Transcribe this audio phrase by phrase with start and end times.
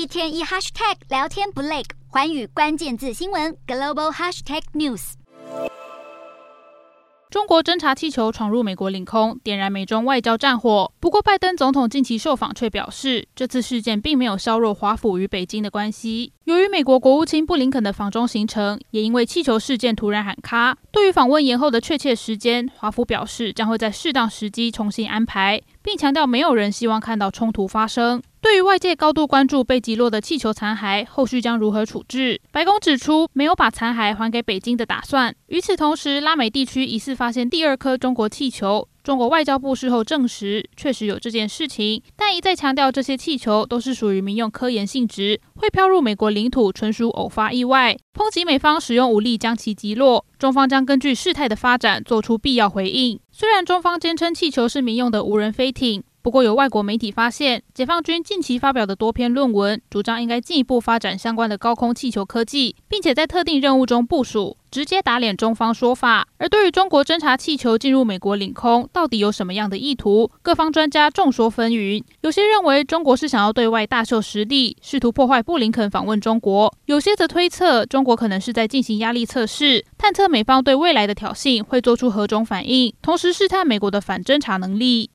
[0.00, 5.12] 一天一 hashtag 聊天不累，寰宇关键字新闻 global hashtag news。
[7.28, 10.90] 中国侦察气球闯入美国领空，点燃美中外交战火。
[11.00, 16.32] 不过，拜登总统近期受访却表示，这次事件并没有削弱华府与北京的关系。
[16.44, 28.22] 由于美国国务卿布林肯的访中行程，也因为气球事件突然喊卡，对于访问延后的确切时间，华府表示将会在适当时机重新安排，并强调没有人希望看到冲突发生。
[28.42, 32.40] 对于外界高度关注被击落的气球残骸，后续将如何处置？
[32.50, 35.34] 白宫指出没有把残骸还给北京的打算。
[35.48, 38.88] 与此同时，拉美地区疑似发现第二颗中国气球。
[39.02, 50.24] 中国外交部事后证实，确实有这件事情，但一再强调这些气球都是属于民用科研性质，会飘入美国领土纯属偶发意外，抨击美方使用武力将其击落。
[50.38, 53.20] 中方将根据事态的发展做出必要回应。
[53.30, 56.02] 虽然中方坚称气球是民用的无人飞艇。
[56.22, 66.28] 不过，有外国媒体发现，解放军近期发表的多篇论文，主张应该进一步发展相关的高空气球科技，并且在特定任务中部署，直接打脸中方说法。
[66.36, 70.30] 而对于中国侦察气球进入美国领空，到底有什么样的意图？
[70.42, 72.04] 各方专家众说纷纭。
[72.20, 85.08] 有些认为中国是想要对外大秀实力，试图破坏布林肯访问中国；有些则推测，中国可能是在进行压力测试，探测美方对未来的挑衅会做出何种反应，同时试探美国的反侦察能力。